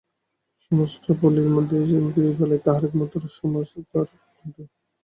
[0.65, 4.63] সমস্ত পল্লীর মধ্যে এই গিরিবালাই তাহার একমাত্র সমজদার বন্ধু।